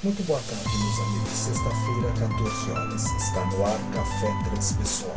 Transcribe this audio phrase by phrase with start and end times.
[0.00, 1.32] Muito boa tarde, meus amigos.
[1.32, 3.04] Sexta-feira, 14 horas.
[3.20, 5.16] Está no ar Café Transpessoal.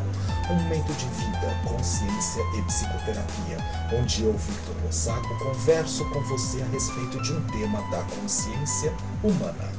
[0.50, 3.58] Um momento de vida, consciência e psicoterapia,
[3.94, 8.92] onde eu, Victor Rossaco, converso com você a respeito de um tema da consciência
[9.24, 9.72] humana.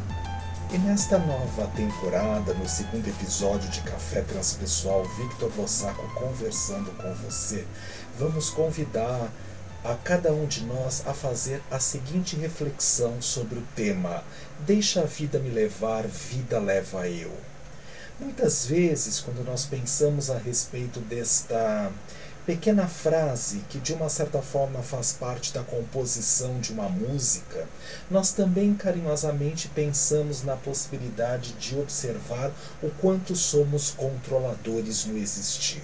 [0.73, 7.67] E nesta nova temporada, no segundo episódio de Café Transpessoal, Victor Rossaco conversando com você,
[8.21, 9.33] vamos convidar
[9.85, 14.23] a cada um de nós a fazer a seguinte reflexão sobre o tema:
[14.61, 17.33] Deixa a vida me levar, vida leva eu.
[18.21, 21.91] Muitas vezes, quando nós pensamos a respeito desta
[22.47, 27.69] pequena frase que de uma certa forma faz parte da composição de uma música,
[28.11, 35.83] nós também carinhosamente pensamos na possibilidade de observar o quanto somos controladores no existir.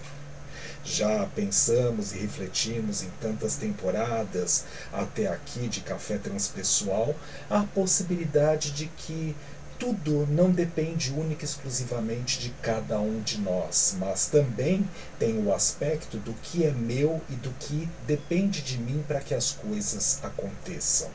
[0.90, 7.14] Já pensamos e refletimos em tantas temporadas até aqui de Café Transpessoal
[7.50, 9.36] a possibilidade de que
[9.78, 15.52] tudo não depende única e exclusivamente de cada um de nós, mas também tem o
[15.52, 20.18] aspecto do que é meu e do que depende de mim para que as coisas
[20.22, 21.10] aconteçam.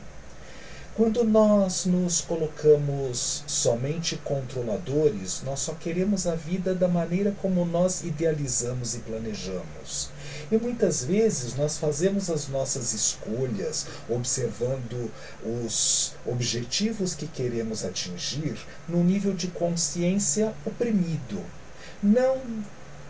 [0.96, 8.04] Quando nós nos colocamos somente controladores, nós só queremos a vida da maneira como nós
[8.04, 10.10] idealizamos e planejamos.
[10.52, 15.10] E muitas vezes nós fazemos as nossas escolhas observando
[15.44, 18.56] os objetivos que queremos atingir
[18.88, 21.42] no nível de consciência oprimido.
[22.00, 22.40] Não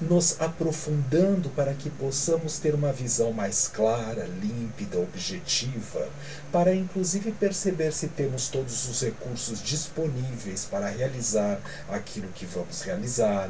[0.00, 6.08] nos aprofundando para que possamos ter uma visão mais clara, límpida, objetiva,
[6.50, 13.48] para inclusive perceber se temos todos os recursos disponíveis para realizar aquilo que vamos realizar,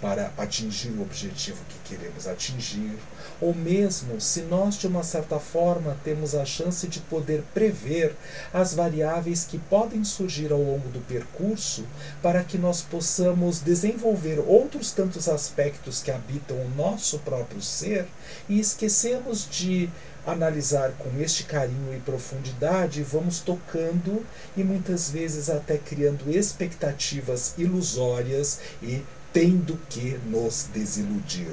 [0.00, 2.98] para atingir o objetivo que queremos atingir,
[3.40, 8.14] ou mesmo se nós, de uma certa forma, temos a chance de poder prever
[8.52, 11.84] as variáveis que podem surgir ao longo do percurso,
[12.22, 18.06] para que nós possamos desenvolver outros tantos aspectos que habitam o nosso próprio ser
[18.48, 19.88] e esquecemos de
[20.26, 24.24] analisar com este carinho e profundidade, vamos tocando
[24.56, 29.02] e muitas vezes até criando expectativas ilusórias e
[29.34, 31.52] tendo que nos desiludir.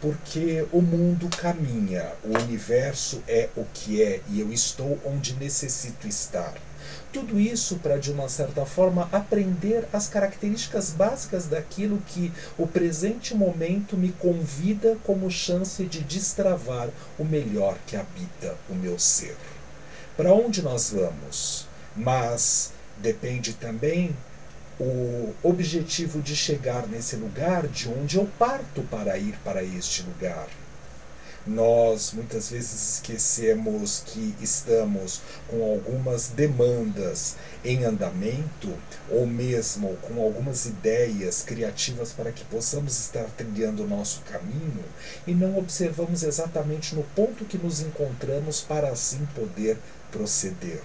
[0.00, 6.08] Porque o mundo caminha, o universo é o que é e eu estou onde necessito
[6.08, 6.54] estar.
[7.12, 13.34] Tudo isso para, de uma certa forma, aprender as características básicas daquilo que o presente
[13.34, 16.88] momento me convida como chance de destravar
[17.18, 19.36] o melhor que habita o meu ser.
[20.16, 21.66] Para onde nós vamos?
[21.94, 24.14] Mas depende também
[24.78, 30.48] o objetivo de chegar nesse lugar de onde eu parto para ir para este lugar.
[31.46, 38.72] Nós muitas vezes esquecemos que estamos com algumas demandas em andamento,
[39.10, 44.84] ou mesmo com algumas ideias criativas para que possamos estar trilhando o nosso caminho,
[45.26, 49.76] e não observamos exatamente no ponto que nos encontramos para assim poder
[50.10, 50.80] proceder.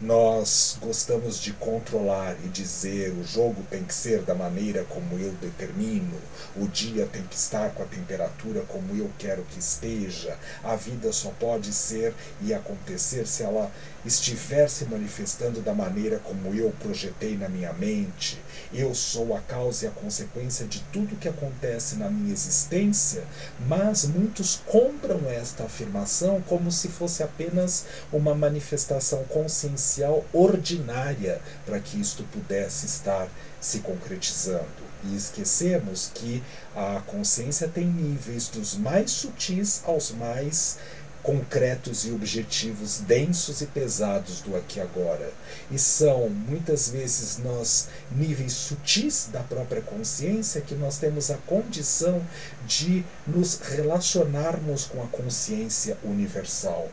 [0.00, 5.30] Nós gostamos de controlar e dizer o jogo tem que ser da maneira como eu
[5.32, 6.16] determino,
[6.56, 11.12] o dia tem que estar com a temperatura como eu quero que esteja, a vida
[11.12, 13.70] só pode ser e acontecer se ela
[14.02, 18.40] estiver se manifestando da maneira como eu projetei na minha mente.
[18.72, 23.22] Eu sou a causa e a consequência de tudo que acontece na minha existência,
[23.68, 29.89] mas muitos compram esta afirmação como se fosse apenas uma manifestação consciencial
[30.32, 33.28] ordinária para que isto pudesse estar
[33.60, 34.90] se concretizando.
[35.04, 36.42] E esquecemos que
[36.76, 40.78] a consciência tem níveis dos mais sutis aos mais
[41.22, 45.32] concretos e objetivos densos e pesados do aqui e agora.
[45.70, 52.24] E são muitas vezes nós níveis sutis da própria consciência que nós temos a condição
[52.66, 56.88] de nos relacionarmos com a consciência universal,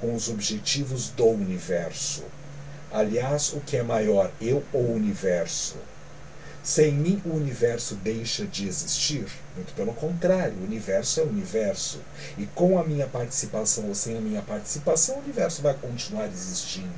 [0.00, 2.22] com os objetivos do universo.
[2.92, 5.76] Aliás, o que é maior, eu ou o universo?
[6.60, 9.26] Sem mim, o universo deixa de existir?
[9.54, 12.00] Muito pelo contrário, o universo é o universo.
[12.36, 16.90] E com a minha participação ou sem a minha participação, o universo vai continuar existindo.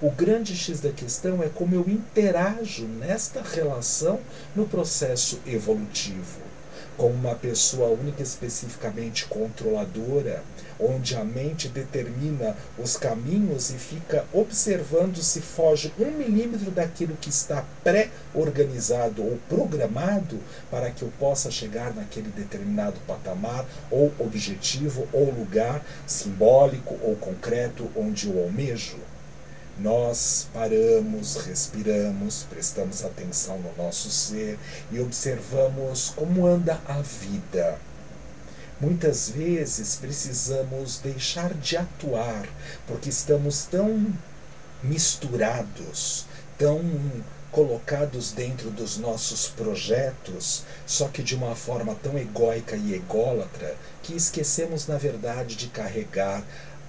[0.00, 4.20] O grande X da questão é como eu interajo nesta relação
[4.54, 6.49] no processo evolutivo
[6.96, 10.42] como uma pessoa única especificamente controladora,
[10.78, 17.28] onde a mente determina os caminhos e fica observando se foge um milímetro daquilo que
[17.28, 20.38] está pré-organizado ou programado
[20.70, 27.90] para que eu possa chegar naquele determinado patamar ou objetivo ou lugar simbólico ou concreto
[27.96, 28.96] onde eu almejo.
[29.80, 34.58] Nós paramos, respiramos, prestamos atenção no nosso ser
[34.92, 37.78] e observamos como anda a vida.
[38.78, 42.46] Muitas vezes precisamos deixar de atuar
[42.86, 44.12] porque estamos tão
[44.82, 46.26] misturados,
[46.58, 46.82] tão
[47.50, 54.14] colocados dentro dos nossos projetos, só que de uma forma tão egóica e ególatra que
[54.14, 56.44] esquecemos, na verdade, de carregar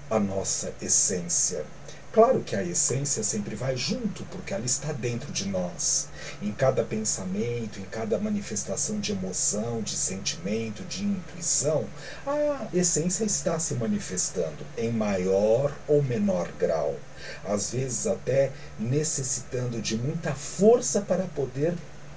[0.09, 1.65] a nossa essência.
[2.13, 6.09] Claro que a essência sempre vai junto, porque ela está dentro de nós.
[6.41, 11.85] Em cada pensamento, em cada manifestação de emoção, de sentimento, de intuição,
[12.27, 16.97] a essência está se manifestando em maior ou menor grau.
[17.45, 21.73] Às vezes, até necessitando de muita força para poder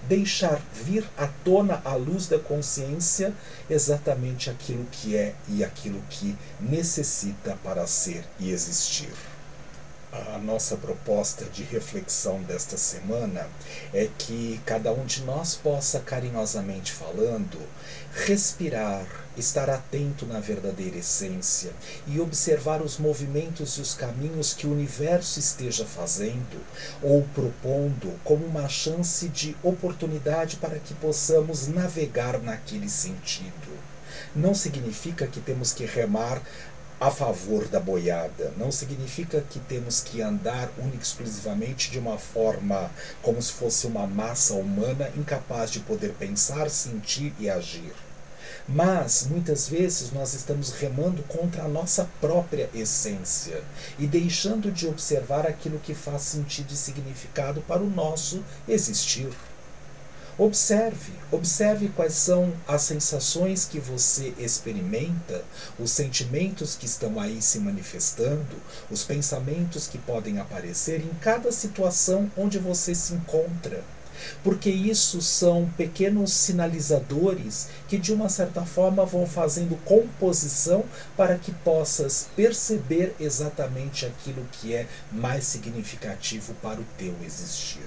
[0.09, 3.33] deixar vir à tona à luz da consciência
[3.71, 9.15] exatamente aquilo que é e aquilo que necessita para ser e existir
[10.15, 13.49] a nossa proposta de reflexão desta semana
[13.93, 17.59] é que cada um de nós possa, carinhosamente falando,
[18.13, 19.05] respirar,
[19.37, 21.73] estar atento na verdadeira essência
[22.07, 26.65] e observar os movimentos e os caminhos que o universo esteja fazendo
[27.03, 33.83] ou propondo como uma chance de oportunidade para que possamos navegar naquele sentido.
[34.35, 36.41] Não significa que temos que remar
[37.01, 38.53] a favor da boiada.
[38.57, 42.91] Não significa que temos que andar única exclusivamente de uma forma
[43.23, 47.93] como se fosse uma massa humana incapaz de poder pensar, sentir e agir.
[48.67, 53.63] Mas muitas vezes nós estamos remando contra a nossa própria essência
[53.99, 59.29] e deixando de observar aquilo que faz sentido e significado para o nosso existir.
[60.37, 65.45] Observe, observe quais são as sensações que você experimenta,
[65.79, 68.57] os sentimentos que estão aí se manifestando,
[68.91, 73.85] os pensamentos que podem aparecer em cada situação onde você se encontra.
[74.43, 80.85] Porque isso são pequenos sinalizadores que, de uma certa forma, vão fazendo composição
[81.17, 87.87] para que possas perceber exatamente aquilo que é mais significativo para o teu existir.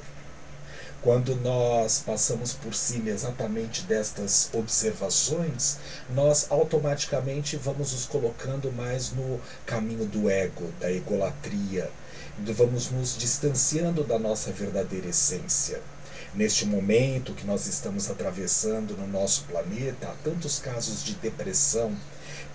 [1.01, 5.77] Quando nós passamos por cima exatamente destas observações,
[6.09, 11.91] nós automaticamente vamos nos colocando mais no caminho do ego, da egolatria,
[12.39, 15.81] vamos nos distanciando da nossa verdadeira essência.
[16.33, 21.95] Neste momento que nós estamos atravessando no nosso planeta, há tantos casos de depressão,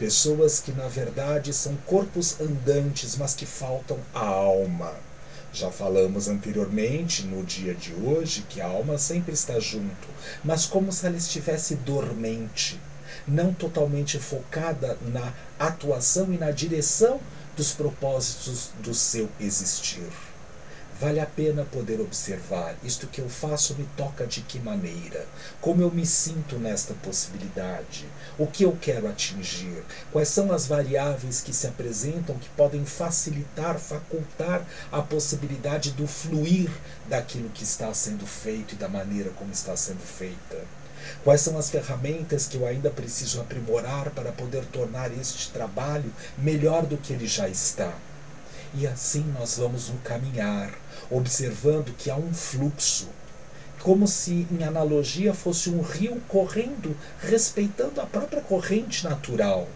[0.00, 5.11] pessoas que na verdade são corpos andantes, mas que faltam a alma
[5.52, 10.08] já falamos anteriormente, no dia de hoje, que a alma sempre está junto,
[10.42, 12.80] mas como se ela estivesse dormente,
[13.28, 17.20] não totalmente focada na atuação e na direção
[17.56, 20.08] dos propósitos do seu existir.
[21.02, 25.26] Vale a pena poder observar isto que eu faço me toca de que maneira,
[25.60, 28.06] como eu me sinto nesta possibilidade,
[28.38, 29.82] o que eu quero atingir,
[30.12, 36.70] quais são as variáveis que se apresentam que podem facilitar, facultar a possibilidade do fluir
[37.08, 40.64] daquilo que está sendo feito e da maneira como está sendo feita.
[41.24, 46.86] Quais são as ferramentas que eu ainda preciso aprimorar para poder tornar este trabalho melhor
[46.86, 47.92] do que ele já está?
[48.74, 50.72] E assim nós vamos um caminhar,
[51.10, 53.08] observando que há um fluxo,
[53.80, 59.68] como se em analogia fosse um rio correndo, respeitando a própria corrente natural.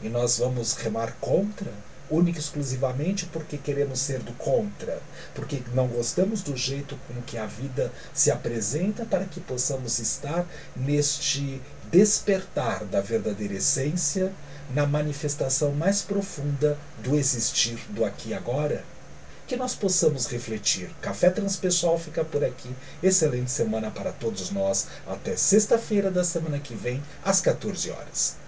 [0.00, 1.70] E nós vamos remar contra,
[2.10, 5.00] única e exclusivamente porque queremos ser do contra,
[5.34, 10.46] porque não gostamos do jeito com que a vida se apresenta para que possamos estar
[10.76, 14.32] neste despertar da verdadeira essência
[14.72, 18.84] na manifestação mais profunda do existir do aqui e agora,
[19.46, 20.90] que nós possamos refletir.
[21.02, 22.70] Café Transpessoal fica por aqui.
[23.02, 24.86] Excelente semana para todos nós.
[25.06, 28.43] Até sexta-feira da semana que vem, às 14 horas.